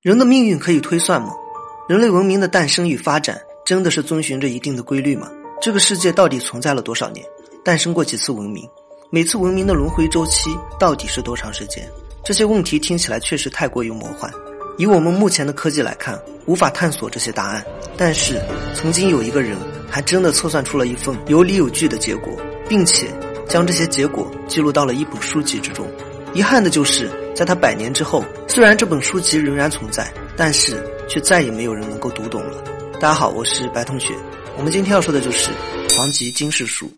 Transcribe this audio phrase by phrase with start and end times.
[0.00, 1.32] 人的命运可以推算吗？
[1.88, 5.28] 人类文明的诞生与发展真的是遵循着一定的规律吗？
[5.60, 7.26] 这个世界到底存在了多少年？
[7.64, 8.64] 诞生过几次文明？
[9.10, 11.84] 每次文明的轮回周期到底是多长时间？
[12.24, 14.32] 这些问题听起来确实太过于魔幻。
[14.76, 17.64] 以我们目前的科技来看，无法探索这些答案。
[17.96, 18.40] 但是，
[18.76, 19.58] 曾经有一个人
[19.90, 22.32] 还真的测算出了一份有理有据的结果，
[22.68, 23.08] 并且
[23.48, 25.84] 将这些结果记录到了一本书籍之中。
[26.34, 32.64] 遗憾的就是，在他百年之后，虽然这本书籍仍然存在，但是却再也没有人能够读懂了。
[32.94, 34.12] 大家好，我是白同学。
[34.56, 35.52] 我们今天要说的就是
[35.96, 36.86] 《黄极经世书》。《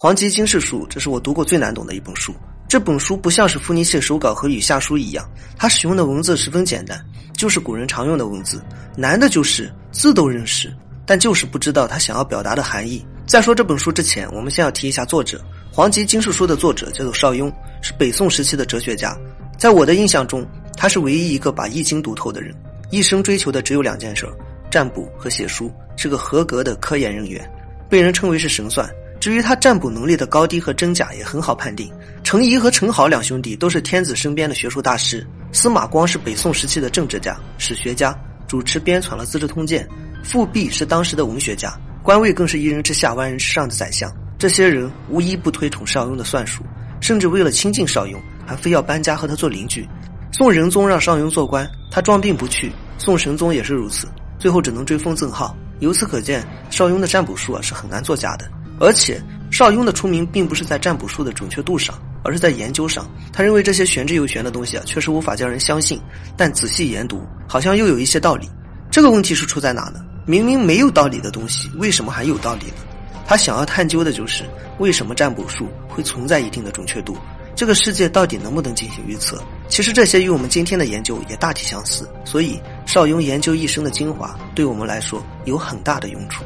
[0.00, 2.34] 黄极经世书》这是我读过最难懂的一本书。
[2.68, 5.24] 这本书不像是傅尼谢手稿和雨下书一样，
[5.56, 7.00] 它使用的文字十分简单，
[7.36, 8.60] 就是古人常用的文字。
[8.96, 10.74] 难的就是字都认识，
[11.06, 13.06] 但就是不知道他想要表达的含义。
[13.24, 15.38] 在说这本书之前，我们先要提一下作者，
[15.74, 19.16] 《黄极经世书》的作者叫做邵雍，是北宋时期的哲学家。
[19.56, 22.54] 在我的印象中，他是唯一一个把《易经》读透的人，
[22.90, 24.28] 一生追求的只有两件事：
[24.70, 27.50] 占卜和写书，是个合格的科研人员，
[27.88, 28.86] 被人称为是神算。
[29.18, 31.90] 至于他占卜能力的高低和真假，也很好判定。
[32.22, 35.26] 程颐和程颢两兄弟都是天子身边的学术大师。
[35.52, 38.14] 司马光是北宋时期的政治家、史学家，
[38.46, 39.88] 主持编纂了《资治通鉴》。
[40.22, 44.12] 富弼是当时的文学家，官位更是一人之下、万人之上的宰相。
[44.42, 46.64] 这些人无一不推崇邵雍的算术，
[47.00, 49.88] 甚至为了亲近邵雍，还非要搬家和他做邻居。
[50.32, 52.72] 宋仁宗让邵雍做官，他装病不去。
[52.98, 54.08] 宋神宗也是如此，
[54.40, 55.56] 最后只能追封赠号。
[55.78, 58.44] 由此可见，邵雍的占卜术啊是很难作假的。
[58.80, 63.08] 而且，邵雍的出名并不是在占卜术的准确度上，而是在研究上。
[63.32, 66.00] 他认为这些玄之又玄的东西啊，确实无法叫人相信。
[66.36, 68.50] 但仔细研读，好像又有一些道理。
[68.90, 70.00] 这个问题是出在哪呢？
[70.26, 72.88] 明明没有道理的东西，为什么还有道理呢？
[73.32, 74.44] 他想要探究的就是
[74.76, 77.16] 为什么占卜术会存在一定的准确度？
[77.56, 79.42] 这个世界到底能不能进行预测？
[79.68, 82.06] 其实这些与我们今天的研究也大体相似。
[82.26, 86.44] 所以，邵雍研究一生的精华，对我们来说有很大的用处。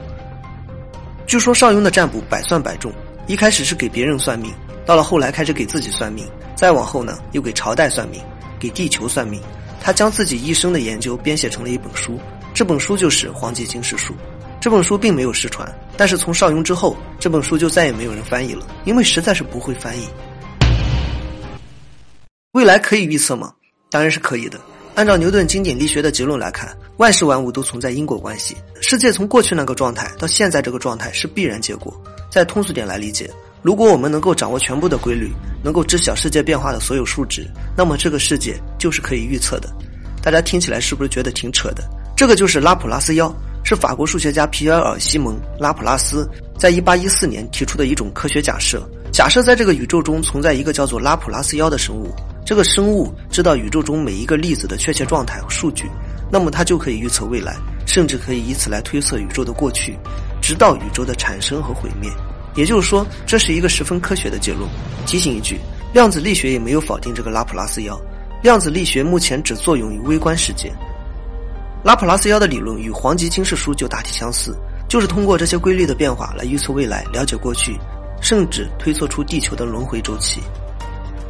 [1.26, 2.92] 据说邵雍的占卜百算百中，
[3.26, 4.54] 一开始是给别人算命，
[4.86, 6.24] 到了后来开始给自己算命，
[6.54, 8.22] 再往后呢又给朝代算命，
[8.60, 9.42] 给地球算命。
[9.80, 12.16] 他将自己一生的研究编写成了一本书，
[12.54, 14.14] 这本书就是《黄极经世书》。
[14.66, 15.64] 这本书并没有失传，
[15.96, 20.02] 但是从邵雍之后，这本书就再也没有人翻译了，因为实在是不会翻译。
[22.50, 23.52] 未来可以预测吗？
[23.92, 24.58] 当然是可以的。
[24.96, 28.56] 按照牛顿经典力学的结论来看，万事万物都存在因果关系。
[28.82, 31.96] 世界从过去那个状态到现在这个状态是必然结果。
[32.28, 33.30] 再通俗点来理解，
[33.62, 35.30] 如果我们能够掌握全部的规律，
[35.62, 37.46] 能够知晓世界变化的所有数值，
[37.76, 39.72] 那么这个世界就是可以预测的。
[40.20, 41.88] 大家听起来是不是觉得挺扯的？
[42.16, 43.32] 这个就是拉普拉斯妖，
[43.68, 46.24] 是法国数学家皮埃尔·西蒙·拉普拉斯
[46.56, 48.88] 在1814年提出的一种科学假设。
[49.10, 52.14] 假设在这个宇宙中存在一个叫做拉普拉斯妖的生物。
[52.44, 55.90] 这个生物知道宇宙中每一个粒子的确切状态和数据，
[56.30, 57.56] 那么它就可以预测未来，
[57.86, 59.98] 甚至可以以此来推测宇宙的过去，
[60.40, 62.08] 直到宇宙的产生和毁灭。
[62.54, 64.62] 也就是说，这是一个十分科学的结论。
[65.06, 65.58] 提醒一句，
[65.92, 68.00] 量子力学也没有否定这个拉普拉斯妖。
[68.44, 70.72] 量子力学目前只作用于微观世界。
[71.86, 74.56] 拉普拉斯妖的理论与《黄极经世书》就大体相似，
[74.88, 77.78] 就是通过这些规律的变化来预测未来、了解过去，
[78.20, 80.40] 甚至推测出地球的轮回周期。《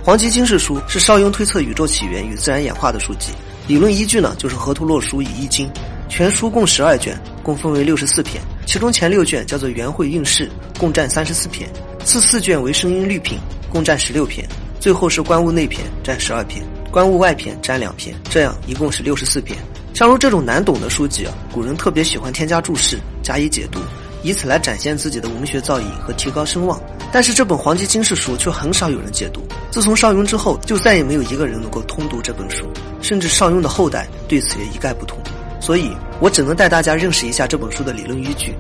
[0.03, 3.33] 黄极经世书》是邵雍推测宇宙起源与自然演化的书籍，
[3.69, 5.71] 理论依据呢就是河图洛书与易经。
[6.09, 11.69] 全书共十二卷，共分为六十四篇，其中前六卷叫做元会运势，共占三十四篇；
[12.03, 13.39] 次四卷为声音律品，
[13.69, 14.43] 共占十六篇；
[14.81, 19.59] 最后是观物内篇，占十二篇，观物外篇占两篇，这样一共是六十四篇。
[19.97, 23.81] 像如这种难懂的书籍，古人特别喜欢添加注释，加以解读。
[24.23, 26.79] 以此来展现自己的文学造诣和提高声望，
[27.11, 29.41] 但是这本《黄极经世书》却很少有人解读。
[29.71, 32.69] 自从邵雍之后，就再也没有一个人能够通读这本书，
[33.01, 35.19] 甚至邵雍的后代对此也一概不通。
[35.63, 35.91] 所以，
[36.21, 38.55] 我只能带大家认识一下这本书的理论依据。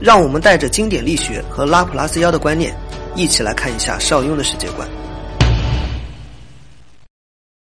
[0.00, 2.74] 让我们带着经典力学和拉普拉斯妖的观念，
[3.14, 4.88] 一起来看一下邵雍的世界观。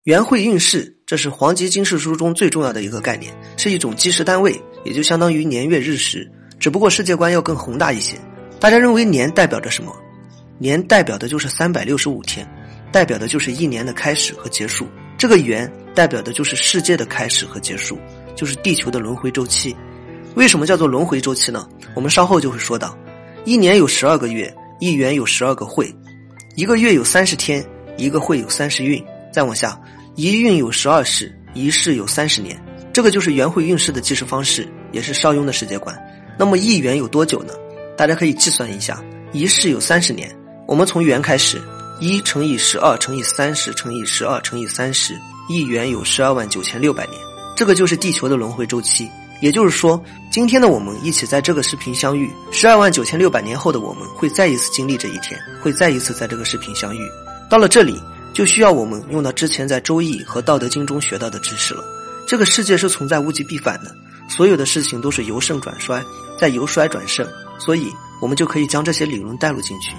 [0.05, 6.25] 元会运势，这是《黄极经世书》中最重要的一个概念，是一种计时单位，也就相当于年月日时。
[6.57, 8.17] 只不过世界观要更宏大一些。
[8.61, 9.93] 大家认为年代表着什么？
[10.57, 12.49] 年代表的就是三百六十五天，
[12.93, 14.87] 代表的就是一年的开始和结束。
[15.17, 17.99] 这个元代表的就是世界的开始和结束，
[18.33, 19.75] 就是地球的轮回周期。
[20.35, 21.67] 为什么叫做轮回周期呢？
[21.93, 22.97] 我们稍后就会说到。
[23.43, 24.49] 一年有十二个月，
[24.79, 25.93] 一元有十二个会，
[26.55, 27.61] 一个月有三十天，
[27.97, 29.03] 一个会有三十运。
[29.33, 29.79] 再往下，
[30.21, 32.55] 一运有十二世，一世有三十年。
[32.93, 35.97] 这个就是元会运势的计时方式，也是邵雍的世界观。
[36.37, 37.55] 那么一元有多久呢？
[37.97, 39.03] 大家可以计算一下，
[39.33, 40.31] 一世有三十年，
[40.67, 41.59] 我们从元开始，
[41.99, 45.17] 一乘以十二乘以三十乘以十二乘以三十，
[45.49, 47.19] 一元有十二万九千六百年。
[47.57, 49.09] 这个就是地球的轮回周期。
[49.41, 49.99] 也就是说，
[50.31, 56.99] 今天的我们一起在这个视频相遇，十二万九千六百年后的我们会再一次经历这一天，会再一次在这个视频相遇。
[57.49, 57.99] 到了这里，
[58.33, 61.83] 就需要我们用到之前在《周易》和《道德经》中学到的知识了。
[62.27, 63.93] 这个世界是存在物极必反的，
[64.29, 66.01] 所有的事情都是由盛转衰，
[66.39, 67.27] 再由衰转盛，
[67.59, 67.87] 所以
[68.21, 69.95] 我们就可以将这些理论带入进去。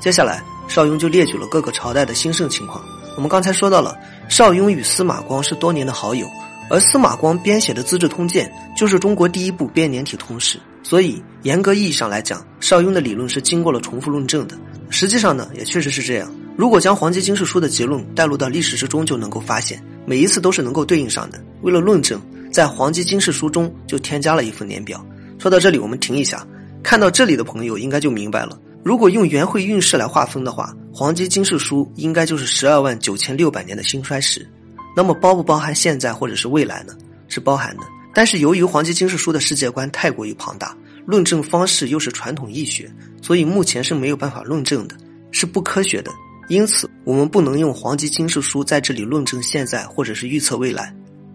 [0.00, 2.84] 接下来，邵雍就列举了各个朝代的兴盛情况。
[3.14, 3.96] 我们刚才说到了，
[4.28, 6.26] 邵雍与司马光是多年的好友。
[6.68, 14.58] 而司马光编写的《资治通鉴》就是中国第一部编年体通史，所以严格意义上来讲，邵雍的理论是经过了重复论证的。
[14.90, 16.28] 实际上呢，也确实是这样。
[16.56, 21.38] 如果将《黄帝经世书》的结论带入到历史之中，就能够发现，每一次都是能够对应上的。
[21.60, 22.18] 为了论证，
[22.50, 25.04] 在《黄帝经世书》中就添加了一份年表。
[25.38, 26.46] 说到这里，我们停一下，
[26.82, 28.58] 看到这里的朋友应该就明白了。
[28.82, 34.48] 如果用元会运势来划分的话，《黄帝经世书》应该就是十二万九千六百年的兴衰史。
[34.96, 36.94] 那么包不包含现在或者是未来呢？
[37.28, 37.82] 是包含的。
[38.14, 40.74] 但是由于《黄帝经世书》的世界观太过于庞大，
[41.04, 44.96] 论证方式又是传统易学，所以目前是没有办法论证的，
[45.32, 46.10] 是不科学的。
[46.48, 50.94] 因此，我们不能用《黄极经世书》在这里论证现在或者是预测未来。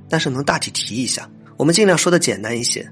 [0.10, 2.90] 但是能大体提一下，我们尽量说的简单一些。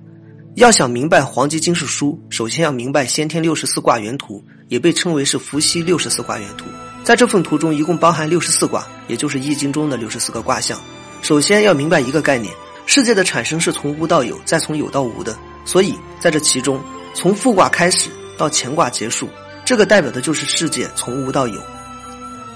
[0.55, 6.65] 要想明白《黄极经世书》，首先要明白先天六十四卦原图，也被称为是伏羲六十四卦原图。
[7.03, 10.79] 在这份图中，一共包含六十四卦，也就是易经中的六十四个卦象。
[11.21, 12.53] 首先要明白一个概念：
[12.85, 15.37] 世界的产生是从无到有，再从有到无的。
[15.65, 16.81] 所以在这其中，
[17.13, 19.29] 从复卦开始到乾卦结束，
[19.65, 21.59] 这个代表的就是世界从无到有；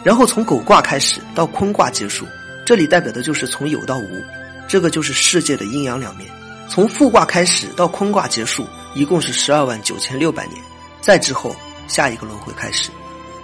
[0.03, 2.27] 然后从狗卦开始到坤卦结束，
[2.65, 4.21] 这里代表的就是从有到无，
[4.67, 6.29] 这个就是世界的阴阳两面。
[6.69, 10.57] 从复卦开始到坤卦结束，一共是十二万九千六百年。
[11.01, 11.55] 再之后，
[11.88, 12.89] 下一个轮回开始。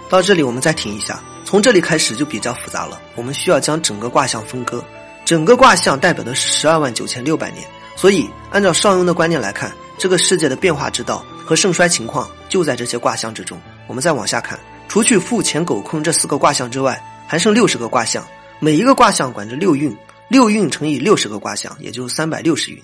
[0.08, 1.22] 到这里，我们再停一下。
[1.44, 3.00] 从这里开始就比较复杂了。
[3.14, 4.82] 我们需要将整个卦象分割，
[5.24, 7.64] 整个卦象代表的是十二万九千六百年。
[7.96, 13.60] 所以，按照邵雍的观念来看，这个世界的变化之道和盛衰情况就在这些卦象之中。
[13.86, 14.58] 我们再往下看，
[14.90, 18.26] 除去富、钱、狗、坤这四个卦象之外，还剩六十个卦象，
[18.58, 19.96] 每一个卦象管着六运，
[20.28, 22.82] 六运乘以六十个卦象，也就是三百六十运。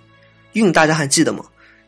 [0.53, 1.45] 运大家还记得吗？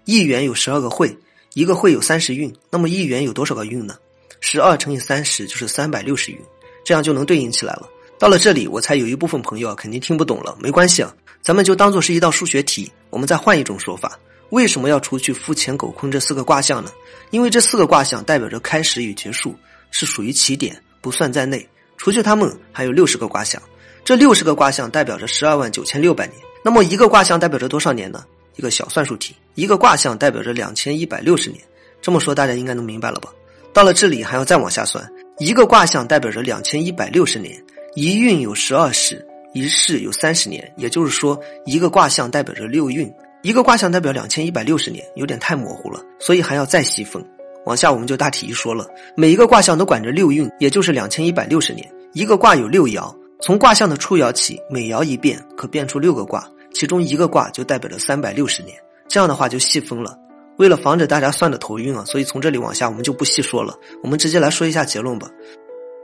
[0.06, 1.16] 一元有十二个会，
[1.54, 3.94] 一个会有三十运，那么一元有多少个运呢？
[4.40, 6.38] 十二乘以三十就是三百六十运，
[6.84, 7.88] 这样就能对应起来了。
[8.18, 12.90] 到了这里，我猜有一部分朋友肯定听不懂了，没关系啊，咱们就当做是一道数学题。
[13.10, 14.18] 我们再换一种说法，
[14.50, 16.90] 为什么要除去夫乾狗坤这四个卦象呢？
[17.30, 19.54] 因为这四个卦象代表着开始与结束，
[19.90, 21.66] 是属于起点，不算在内。
[21.96, 23.60] 除去它们，还有六十个卦象，
[24.04, 26.36] 这六十个卦象代表着十二万九千六百年。
[26.64, 28.24] 那么一个卦象代表着多少年呢？
[28.56, 31.62] 一个小算术题，一个卦象代表着两千一百六十年。
[32.00, 33.30] 这么说大家应该能明白了吧？
[33.72, 35.08] 到了这里还要再往下算，
[35.38, 37.62] 一个卦象代表着两千一百六十年，
[37.94, 43.12] 一运有十二世，一世有三十年，也就是说一个卦象代表着六运，
[43.42, 47.24] 一个卦象代表两千一百六十年，有点太模糊了，所以还要再细分。
[47.68, 51.86] 往下我们就大体一说了，每一个卦象都管着六运，也就是两千一百六十年。
[52.14, 58.74] 一个卦有六爻，从卦象的初爻起，每爻一变，可变出六个卦，其中一个卦就代表着三百六十年。
[59.06, 60.16] 这样的话就细分了。
[60.56, 65.30] 为了防止大家算的头晕啊，所以从这里往下我们就不细说了，我们直接来说一下结论吧。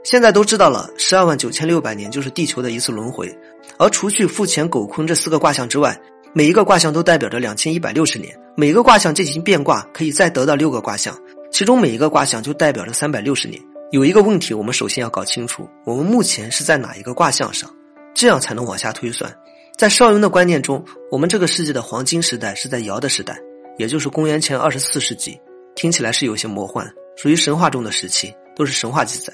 [0.03, 3.35] 现在都知道了，十二万九千六百年就是地球的一次轮回，
[3.79, 5.99] 而除去富乾狗坤这四个卦象之外，
[6.31, 11.17] 每一个卦象都代表着两千一百六十年，每个卦象进行变卦可以再得到六个卦象，
[11.55, 13.57] 其中每一个卦象就代表着三百六十年。
[13.89, 17.73] 有一个问题，我们首先要搞清楚，我们目前是在哪一个卦象上，
[18.13, 19.33] 这样才能往下推算。
[19.77, 23.39] 在邵雍的观念中，我们这个世界的黄金时代是在尧的时代。
[23.77, 25.39] 也就是公元前二十四世纪，
[25.75, 26.85] 听起来是有些魔幻，
[27.15, 29.31] 属于神话中的时期，都是神话记载。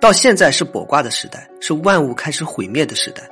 [0.00, 3.28] 到现在是卜卦的时代，是万物开始毁灭的时代。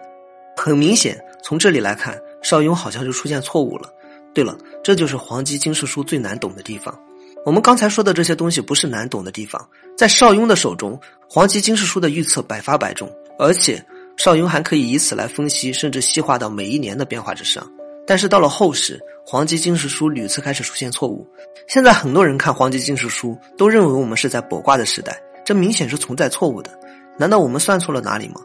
[0.57, 3.89] 很明显，从这里来看，邵雍好像就出现错误了。
[4.35, 6.93] 对了，这就是《黄帝经世书》最难懂的地方。
[7.47, 9.65] 我们刚才说的这些东西不是难懂的地方，
[9.97, 10.95] 在邵雍的手中，
[11.31, 13.81] 《黄帝经世书》的预测百发百中，而且
[14.17, 17.65] 邵雍还可以以此来分析，甚至细化到每一年的变化之上。
[18.05, 21.25] 但是到了后世，《黄帝经世书》屡次开始出现错误。
[21.69, 26.77] 现在很多人看《黄帝经世书》，都认为我们是在卜卦的时代，这明显是存在错误的。
[27.17, 28.41] 难道我们算错了哪里吗？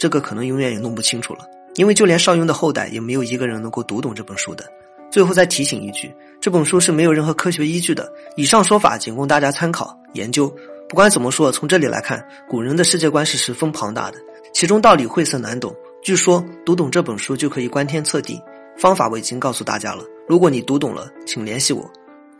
[0.00, 1.46] 这个可能永远也弄不清楚了，
[1.76, 4.64] 因为就连邵雍的后代也没有一个人能够读懂这本书的。
[5.12, 10.48] 最后再提醒一句，这本书是没有任何科学依据的，以上说法仅供大家参考研究。
[10.88, 14.16] 不管怎么说，从这里来看，古人的世界观是十分庞大的，
[14.54, 15.74] 其中道理晦涩难懂。
[16.02, 18.40] 据说读懂这本书就可以观天测地。
[18.78, 21.88] 方法我已经告诉大家了，如果你读懂了，请联系我，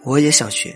[0.03, 0.75] 我也想学。